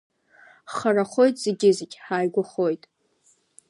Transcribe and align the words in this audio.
Ҳхарахоит 0.73 1.35
зегьы-зегь, 1.43 1.95
ҳааигәахоит. 2.03 2.83